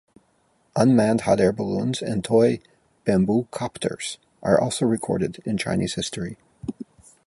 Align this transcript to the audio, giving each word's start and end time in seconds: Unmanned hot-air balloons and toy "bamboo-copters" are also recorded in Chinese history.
Unmanned 0.75 1.21
hot-air 1.21 1.51
balloons 1.53 2.01
and 2.01 2.23
toy 2.23 2.59
"bamboo-copters" 3.05 4.17
are 4.41 4.59
also 4.59 4.83
recorded 4.83 5.39
in 5.45 5.59
Chinese 5.59 5.93
history. 5.93 6.39